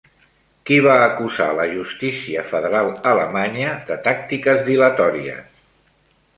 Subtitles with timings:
[0.69, 5.65] Qui va acusar la justícia federal alemanya de tàctiques dilatòries?